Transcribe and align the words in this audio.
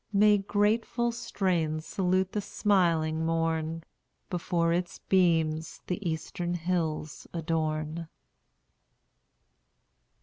May 0.11 0.39
grateful 0.39 1.11
strains 1.11 1.85
salute 1.85 2.31
the 2.31 2.41
smiling 2.41 3.23
morn, 3.23 3.83
Before 4.31 4.73
its 4.73 4.97
beams 4.97 5.81
the 5.85 6.03
eastern 6.09 6.55
hills 6.55 7.27
adorn! 7.35 8.07